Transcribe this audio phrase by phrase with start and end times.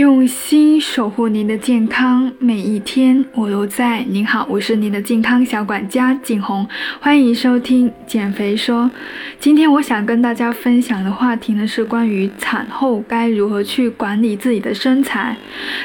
[0.00, 4.00] 用心守护您的健康，每一天我都在。
[4.08, 6.66] 您好，我是您的健康小管家景红，
[7.00, 8.90] 欢迎收听减肥说。
[9.38, 15.36] 今天我想跟大家分享的话题呢，是关于产后该如何去管理自己的身材。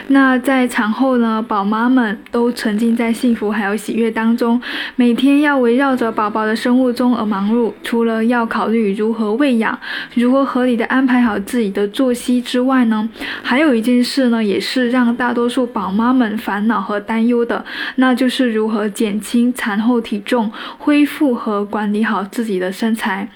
[0.08, 4.62] 那在产后呢，宝妈们都沉浸在幸福还有喜悦当中，
[4.96, 7.74] 每天要围绕着宝宝的生物钟而忙碌。
[7.84, 9.78] 除了要考虑如何喂养，
[10.14, 13.10] 如何合理的安排好自己的作息之外呢，
[13.44, 14.05] 还有一件。
[14.06, 17.66] 事呢，也是让大多数宝妈们烦恼和担忧的，
[17.96, 23.28] 那就是如何减轻产后体重、恢复和管理好自己的身材。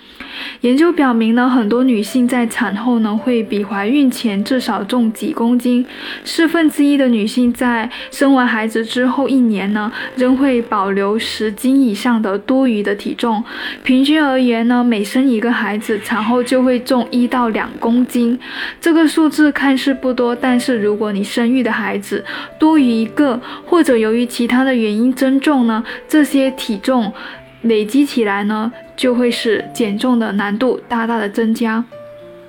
[0.61, 5.85] 研究表明呢，很多女性在产后呢，会比怀孕前至少重几公斤。
[6.23, 13.43] 四分之一的女性在生完孩子之后一年呢，仍会保留十斤以上的多余的体重。
[13.83, 18.39] 平均而言呢，每生一个孩子，产后就会重一到两公斤。
[18.79, 22.26] 这个数字看似不多，但但是如果你生育的孩子
[22.58, 27.14] 多于一个，或者由于其他的原因增重呢，这些体重
[27.61, 31.86] 累积起来呢，就会使减重的难度大大的增加。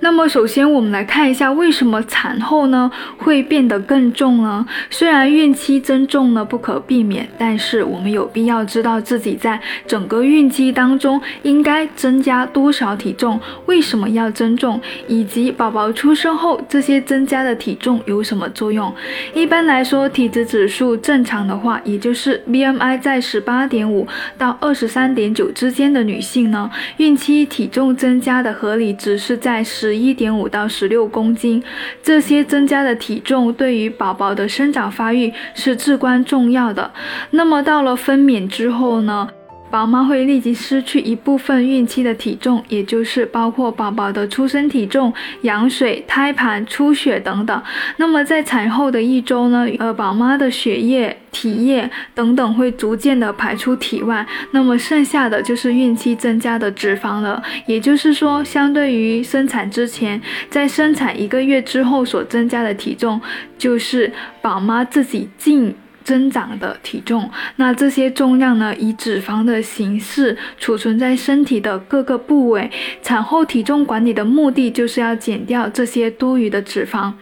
[0.02, 4.66] 那么首先，我们来看一下为什么产后呢会变得更重呢？
[4.88, 18.90] 虽然孕期增重呢不可避免，但是我们有必要知道自己在整个孕期当中应该增加多少体重，为什么要增重，以及宝宝出生后这些增加的体重有什么作用。
[19.34, 29.89] 一般来说，体脂指数正常的话，也就是 BMI 在十八点五到二十三点九之间的女性呢，孕期体重增加的合理值是在十。
[29.90, 31.60] 十一点五到十六公斤，
[32.00, 36.92] 这些增加的体重对于宝宝的生长发育是至关重要的。
[37.32, 39.28] 那么到了分娩之后呢？
[39.70, 47.62] 宝妈会立即失去一部分孕期的体重，也就是包括宝宝的出生体重、羊水、胎盘、出血等等。
[47.98, 57.40] 那么在产后的一周呢，呃，宝妈的血液、体液等等会逐渐的排出体外，那么剩下的就是孕期增加的脂肪了。
[57.66, 60.20] 也就是说，相对于生产之前，
[60.50, 63.20] 在生产一个月之后所增加的体重，
[63.56, 65.72] 就是宝妈自己进。
[66.04, 72.70] 增长的体重，那这些重量呢，以脂肪的形式储存在身体的各个部位。
[73.02, 77.12] 产后体重管理的目的就是要减掉这些多余的脂肪。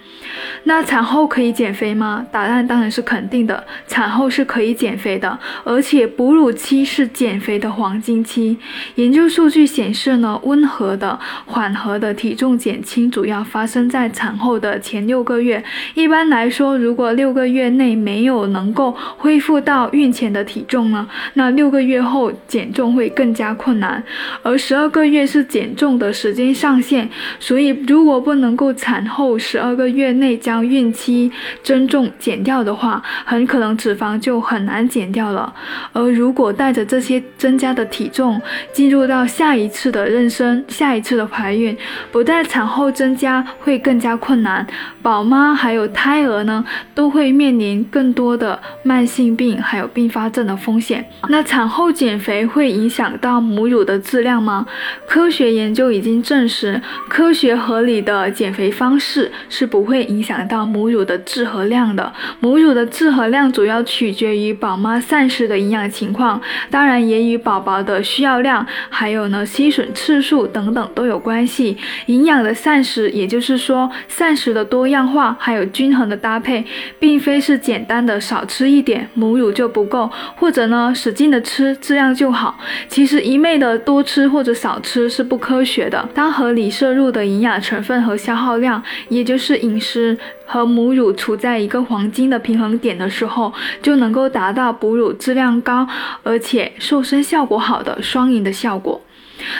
[0.64, 2.26] 那产后可以减肥吗？
[2.30, 8.56] 答案当然是肯定的，产后是可以减肥的，而且哺乳期是减肥的黄金期。
[8.96, 15.62] 研究数据显示呢，温和的、缓和的体重减轻主要发生在产后的前六个月。
[15.94, 21.08] 一般来说，如果六个月内没有能能够恢复到孕前的体重呢？
[21.34, 24.02] 那六个月后减重会更加困难，
[24.42, 27.08] 而十二个月是减重的时间上限。
[27.40, 35.50] 所以，如果不能够产后十二个月内将孕期增重减掉的话，很可能脂肪就很难减掉了。
[35.94, 38.38] 而如果带着这些增加的体重
[38.70, 41.74] 进入到下一次的妊娠、下一次的怀孕，
[42.12, 44.66] 不但产后增加会更加困难，
[45.00, 46.62] 宝妈还有胎儿呢
[46.94, 48.57] 都会面临更多的。
[48.82, 51.08] 慢性病还有并发症的风险。
[51.28, 54.66] 那产后减肥会影响到母乳的质量吗？
[55.06, 62.12] 科学研究已经证实，科学合理的减肥方式是不会影响到母乳的质和量的。
[62.40, 66.40] 母乳的质和量主要取决于宝妈膳食的营养情况，
[66.70, 71.76] 当然也与宝宝的需要量，还有呢吸吮次数等等都有关系。
[72.06, 76.64] 营养的膳食，也就是说膳食的多样化还有均衡的搭配，
[76.98, 78.44] 并非是简单的少。
[78.48, 82.58] 吃一点母乳就不够，或者呢使劲的吃质量就好。
[82.88, 86.08] 其实一味的多吃或者少吃是不科学的。
[86.14, 95.86] 当合理摄入的营养成分和消耗量，也就是饮食和母乳处在一个黄金的平衡点的时候，就能够达到哺乳质量高，
[96.22, 99.00] 而且瘦身效果好的双赢的效果。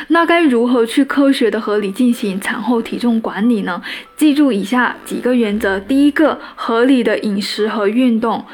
[0.09, 3.83] 那该如何去科学的合理进行产后体重管理呢？
[4.17, 8.45] 记住以下几个原则：第一个，合理的饮食和运动，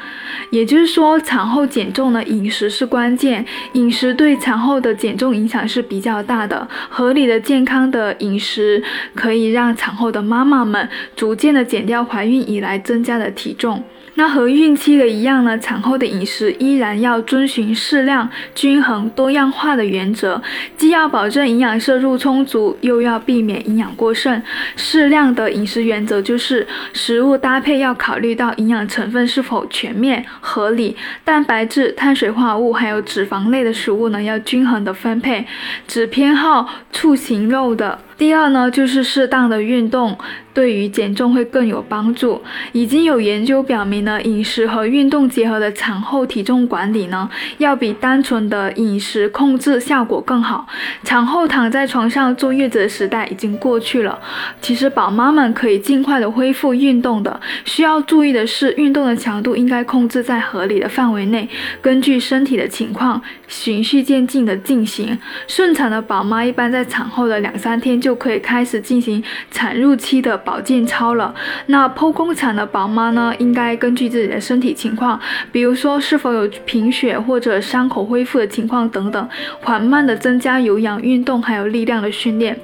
[0.51, 3.43] 也就是说，产后减重呢，饮食是关键，
[3.73, 6.67] 饮食对产后的减重影响是比较大的。
[6.89, 8.83] 合理的健康的饮食
[9.15, 13.83] 可以让产后的妈妈们逐渐的减掉怀孕以来增加的体重。
[14.17, 20.41] 那和孕期的一样呢，产后的饮食依然要遵循适量、均衡、多样化的原则，
[20.77, 24.43] 既要保证营养摄入充足，又要避免营养过剩。
[24.75, 35.47] 适量的饮食原则就是食物搭配要考虑到营养成分是否全面合理，蛋白质、碳水化合物还有脂肪类的食物呢要均衡的分配，
[35.87, 37.97] 只偏好畜禽肉的。
[38.17, 40.17] 第二呢，就是适当的运动。
[40.53, 42.41] 对于减重会更有帮助。
[42.71, 50.65] 已经有研究表明呢，饮食和运动结合的产后体重管理呢，要比单纯的饮食控制效果更好。
[51.03, 54.17] 产后躺在床上坐月子的时代已经过去了，
[54.61, 57.37] 其实宝妈们可以尽快的恢复运动的。
[57.65, 61.49] 需要注意的是，运动的强度应该控制在合理的范围内，
[61.81, 65.19] 根据身体的情况循序渐进的进行。
[65.47, 70.35] 顺产的宝妈一般在产后的两三天就可以开始进行产褥期的。
[70.45, 71.33] 保健操了，
[71.67, 75.19] 那剖宫产的宝妈呢，应该根据自己的身体情况，
[75.51, 79.29] 比如说是否有贫血或者伤口恢复的情况等等，
[79.61, 82.59] 缓慢的增加有氧运动还有力量的训练。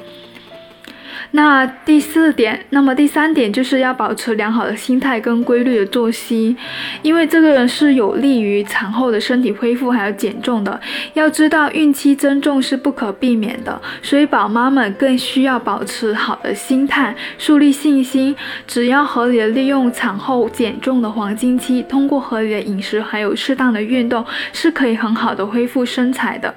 [1.33, 6.55] 那第四点，那么第三点就是要保持良好的心态跟规律的作息，
[7.01, 10.77] 因为这个是有利于产后的身体恢复还有减重的。
[11.13, 18.35] 要知道孕期增重是不可避免的，所以宝妈们更需要保持好的心态，树立信心。
[18.67, 26.53] 只要合理的利用产后减重的黄金期，通过合理的饮食还有适当的运动，是可以很好的恢复身材的。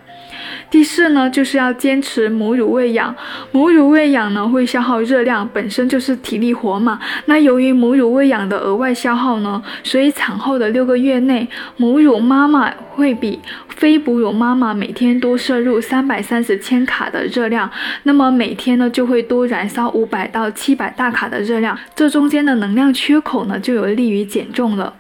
[0.75, 3.15] 第四呢，就是要坚持母乳喂养。
[3.53, 6.99] 母乳喂养呢，会消耗热量，本身就是体力活嘛。
[7.27, 13.39] 那由于母乳喂养的额外消耗呢，所以产后的六个月内，母乳妈妈会比
[13.69, 17.71] 非哺乳妈妈每天多摄入三百三十千卡的热量。
[18.03, 21.79] 那么每天呢，就会多燃烧五百到七百大卡的热量。
[21.95, 24.93] 这中间的能量缺口呢，就有利于减重了。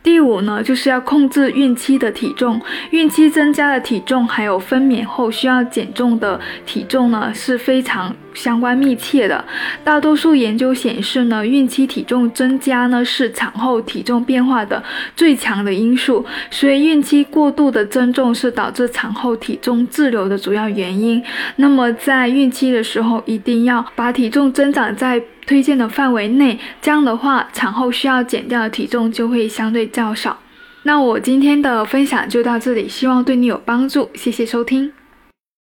[0.00, 2.58] 第五呢，就是要控制孕期的体重。
[2.90, 9.44] 孕期增加的体重，还有分娩后需要减重的体重呢，是非常相关密切的。
[9.84, 14.82] 大多数研究显示呢，孕期体重增加呢，是产后体重变化的
[15.14, 16.24] 最强的因素。
[16.50, 21.22] 所以，孕期过度的增重是导致产后体重滞留的主要原因。
[21.56, 25.22] 那么，在孕期的时候，一定要把体重增长在。
[25.48, 30.38] 推荐的范围内，这样的话，产后需要减掉的体重就会相对较少。
[30.82, 34.92] 那我今天的分享就到这里，希望对你有帮助，谢谢收听。